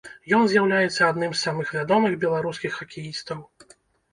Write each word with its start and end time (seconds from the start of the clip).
Ён 0.37 0.45
з'яўляецца 0.53 1.09
адным 1.11 1.35
з 1.35 1.39
самых 1.47 1.67
вядомых 1.77 2.15
беларускіх 2.25 2.75
хакеістаў. 2.81 3.45